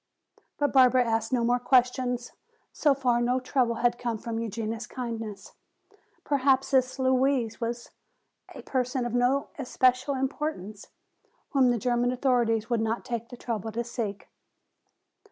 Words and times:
But 0.57 0.73
Barbara 0.73 1.05
asked 1.05 1.31
no 1.31 1.43
more 1.43 1.59
questions. 1.59 2.31
So 2.73 2.95
far 2.95 3.21
no 3.21 3.39
trouble 3.39 3.75
had 3.85 3.99
come 3.99 4.17
from 4.17 4.39
Eugenia's 4.39 4.87
kindness. 4.87 5.53
Perhaps 6.23 6.71
this 6.71 6.97
"Louise" 6.97 7.61
was 7.61 7.91
a 8.55 8.63
person 8.63 9.05
of 9.05 9.13
no 9.13 9.49
especial 9.59 10.15
importance, 10.15 10.87
whom 11.49 11.69
the 11.69 11.77
German 11.77 12.11
authorities 12.11 12.67
would 12.67 12.81
not 12.81 13.05
take 13.05 13.29
the 13.29 13.37
trouble 13.37 13.71
to 13.73 13.83
seek. 13.83 14.27